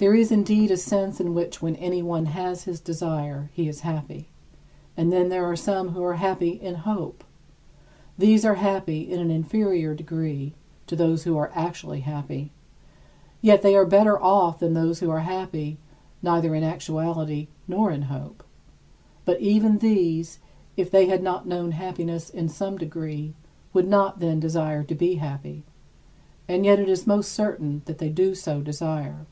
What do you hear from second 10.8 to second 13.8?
to those that are actually happy; yet they